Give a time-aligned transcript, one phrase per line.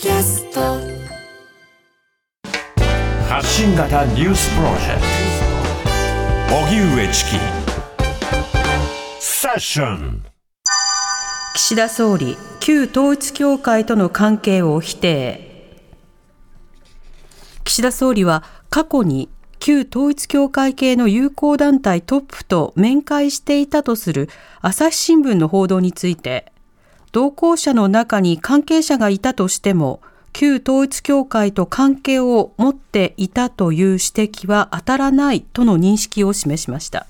[0.00, 0.60] キャスト。
[3.28, 5.02] 発信型ニュースプロジェク
[6.48, 6.54] ト。
[6.54, 7.30] 荻上チキ。
[9.18, 10.24] セッション。
[11.56, 15.80] 岸田総理旧統一教会との関係を否定。
[17.64, 19.28] 岸田総理は過去に
[19.58, 24.28] 旧統一教会系の友好団体トップと面会していたとする
[24.60, 26.52] 朝日新聞の報道について
[27.12, 30.00] 同行者の中に関係者がいたとしても
[30.32, 37.06] 旧統一教会と関係を持っていたという指摘は当たらないとの認識を示しました。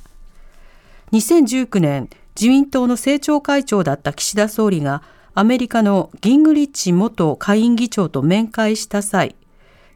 [1.13, 5.03] 2019年自民党の政調会長だった岸田総理が
[5.35, 9.35] アメリカのギングリッチ元下院議長と面会した際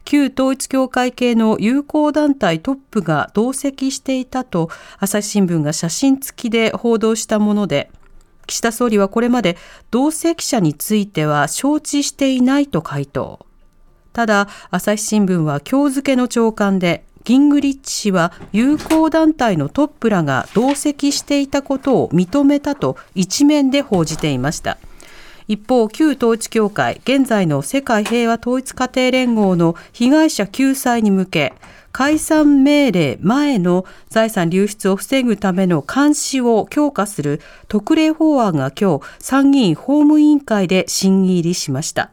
[0.05, 7.89] 旧統一教会系の友好団体トップが同席していたと朝日新聞が写真付きで報道したもので
[8.47, 9.57] 岸田総理はこれまで
[9.91, 13.45] 同席者については承知していないと回答。
[14.11, 24.77] ただ朝日新聞は今日付の朝刊でギングリッチ氏は友好団体のトップらが同席していたことを認めたと一面で報じていました。
[25.47, 31.53] 一方旧統一教会現在の世界平和統一家庭連合の被害者救済に向け
[31.93, 42.09] 解散命令前の財産流出を防ぐための監視を強化する特例法案が今日参議院法務委員会で審議入りしました。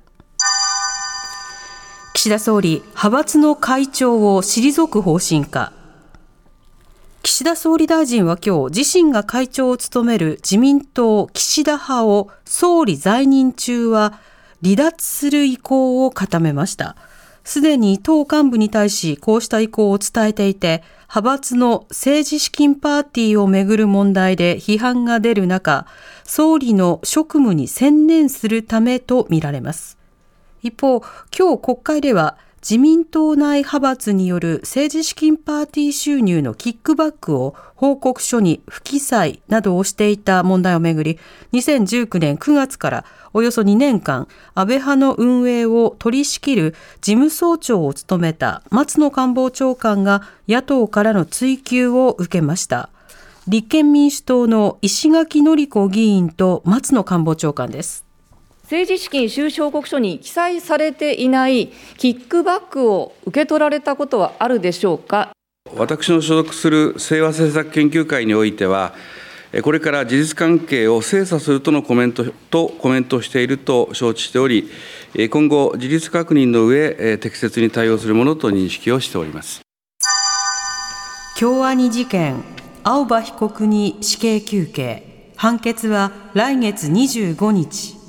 [2.12, 5.72] 岸田総理派閥の会長を退く方針か。
[7.22, 14.20] 岸田総理大臣は今日自身が会長を務める自民党岸田派を総理在任中は
[14.62, 16.96] 離脱する意向を固めました。
[17.44, 25.86] すでに党幹部に対しこうした意向を伝えていて派閥の政治資金パーティーをめぐる問題で批判が出る中
[26.24, 29.98] 総理の職務に専念するためとみられます。
[30.62, 31.00] 一方
[31.36, 41.19] 今日国会では自民党内派閥による政治資金パーティー収入のキックバックを報告書に不記載などをしていた問題をめぐり、
[41.54, 52.91] 2019年9月からおよそ2年間、安倍派の運営を取り仕切る事務総長を務めた松野官房長官が野党からの追及を受けました。
[53.49, 58.09] 立憲民主党の石垣のり子議員と松野官房長官です。
[58.70, 65.32] 政治資金収支報告書に記載されていないキックバックを受け取られたことはあるでしょうか？
[65.75, 68.94] 私の所属する清和政策研究会においては、
[69.64, 74.70] これから事実関係を精査するとのコメントとコメントしていると承知しており、
[75.31, 79.62] 今後、事実確認の上、適切に対応するものと認識をしております。
[81.37, 82.44] 京アニ事件、
[82.84, 88.00] 青葉被告に死刑求刑、判決は来月25日。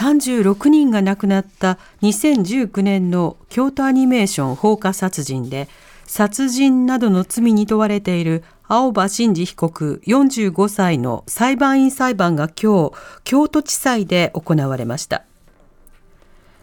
[0.00, 5.68] 36人が亡くなった2019年の京都アニメーション放火殺人で
[6.06, 12.92] 殺人などの罪に問われている青葉真司被告45歳の裁判員裁判が今日
[13.24, 15.24] 京都地裁で行われました。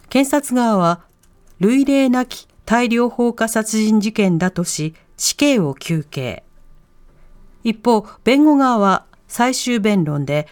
[0.08, 1.02] 検察側は
[1.60, 6.42] 類例なき大量放火殺人事件だとし死刑を求刑。
[7.62, 10.48] 一方弁護側は最終弁論で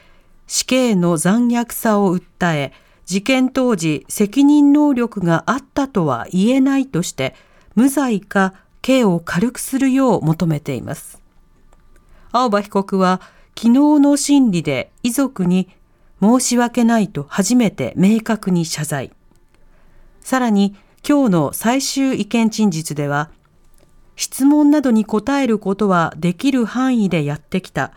[0.47, 2.73] 死刑の残虐さを訴え、
[3.05, 7.35] 事件当時責任能力があったとは言えないとして、
[7.75, 11.21] 無罪か刑を軽くするよう求めています。
[12.33, 13.21] 青葉被告は
[13.57, 13.71] 昨日
[14.01, 15.69] の審理で遺族に
[16.21, 19.13] 申し訳ないと初めて明確に謝罪。
[20.21, 20.77] さらに
[21.09, 23.31] 今日の最終意見陳述では、
[24.17, 27.93] 質問などに答えることはできる範囲でやってきた。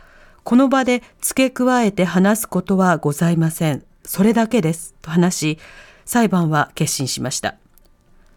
[0.49, 3.83] この場で付け加えて話すことはございません。
[4.03, 4.95] それだけです。
[4.99, 5.59] と話し、
[6.05, 7.57] 裁判は決審しました。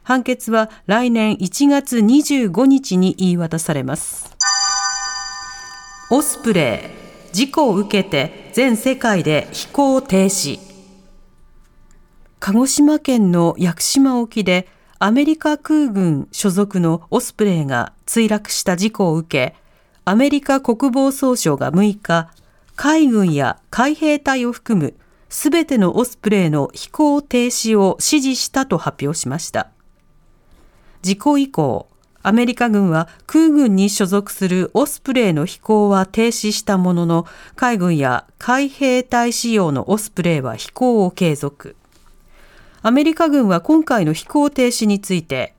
[0.03, 4.37] 判決は来年1月25日に言い渡されます。
[6.11, 6.91] オスプレ
[7.33, 10.59] イ、事故を受けて全世界で飛行停止。
[12.41, 14.69] 鹿児島県の屋久島沖で
[14.99, 19.62] アメリカ空軍所属のオスプレイが墜落した事故を受け、
[20.05, 22.29] アメリカ国防総省が6日、
[22.75, 24.95] 海軍や海兵隊を含む
[25.29, 29.69] すべてのオスプレイの飛行停止を指示したと発表しました。
[31.03, 31.87] 事故以降、
[32.25, 41.77] アメリカ軍は空軍に所属するオスプレイの飛行は停止したものの、海軍や海兵隊仕様のオスプレイは飛行を継続。
[42.83, 45.55] アメリカ軍は今回の飛行停止について、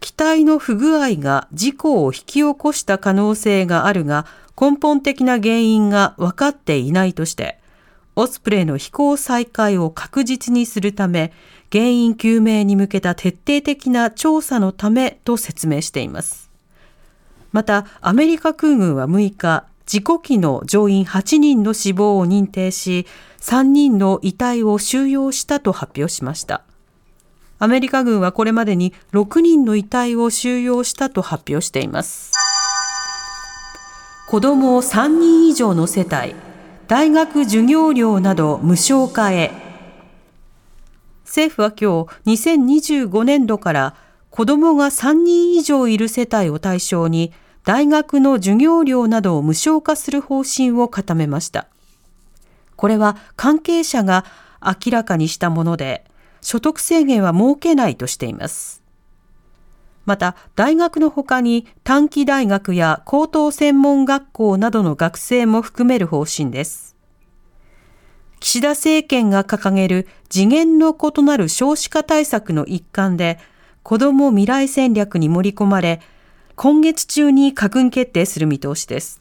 [0.00, 4.26] 機体の不具合が事故を引き起こした可能性があるが、
[4.60, 7.58] 根本的な原因が分かっていないとして、
[8.14, 11.32] オスプレイの飛行再開を確実にするため、
[11.70, 16.50] 原因究明に向けた徹底的な調査のためと説明しています。
[17.52, 23.06] また、アメリカ空軍は6日、事故機の乗員8人の死亡を認定し、
[23.40, 26.62] 3人の遺体を収容したと発表しました。
[27.58, 32.32] アメリカ軍はこれまでに6人の遺体を収容したと発表しています。
[34.28, 36.34] 子供を3人以上の世帯、
[36.88, 39.52] 大学授業料など無償化へ。
[41.24, 43.94] 政府は今日2025年度から
[44.30, 47.32] 子供が3人以上いる世帯を対象に
[47.64, 51.68] 大学の授業料などを無償化する方針を固めました。
[52.76, 54.26] これは関係者が
[54.60, 56.04] 明らかにしたもので、
[56.40, 58.82] 所得制限は設けないとしています。
[60.04, 66.94] また、大学の他に短期大学や高等専門学校などの学生も含める方針です。
[68.38, 73.38] 岸田政権が掲げる次元の異なる少子化対策の一環で、
[73.82, 76.00] 子ども未来戦略に盛り込まれ、
[76.54, 79.20] 今月中に閣議決定する見通しです。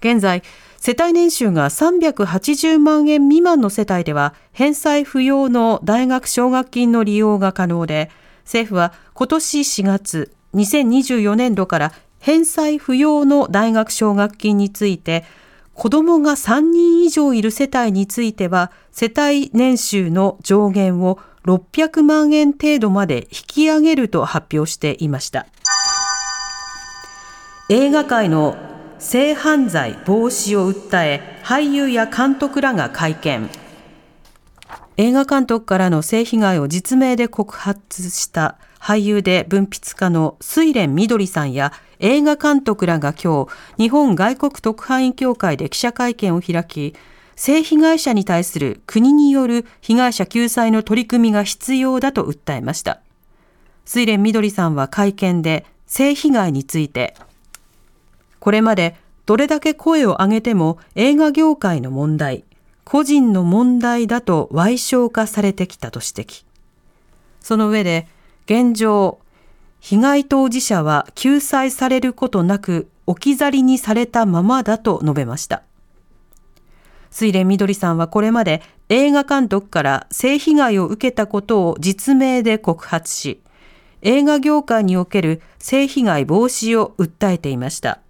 [0.00, 0.42] 現在、
[0.80, 8.10] 世帯年収が380万円未満の世帯では、返済不要の大学奨学金の利用が可能で、
[8.44, 15.26] 政府は今年4月、2024年度から返済不要の大学奨学金について、
[15.74, 25.46] 子供が3人以上いる世帯については、世帯年収の上限を600万円程度まで引き上げると発表していました。
[27.68, 28.69] 映画界の
[29.00, 33.48] 性犯罪防止を訴え俳優や監督らが会見。
[34.98, 46.94] 映画監督からの性被害を実名で告発した俳優で文筆家の睡蓮みどりさんや映画監督らが今日日本外国特派員協会で記者会見を開き
[47.36, 53.00] 性被害者に対する国による被害者救済の取り組みが必要だと訴えました。
[53.86, 57.14] 睡蓮みどりさんは会見で性被害について
[58.40, 58.96] これまで
[59.26, 62.44] どれだけ声を上げても映画業界の問題、
[62.84, 66.44] 個人の問題だと歪償化されてきたと指摘。
[67.40, 68.08] その上で、
[68.46, 69.20] 現状、
[69.78, 75.62] 被害当事者は救済されることなく置き去りにされたままだと述べました。
[77.10, 83.40] 水蓮みどりさんはこれまで映画監督から性被害を受けたことを実名で告発し、
[84.02, 88.00] 映画業界における性被害防止を訴えていました。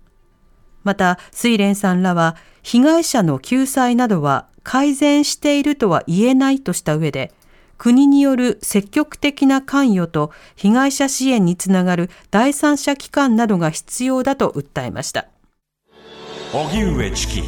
[0.85, 7.33] また、水蓮さんらは、被害者の救済などは改善しているとは言えないとした上で、
[7.79, 15.29] 国による積極的な関与と被害者支援につながる第三者機関などが必要だと訴えました。
[16.53, 17.43] 荻上チキ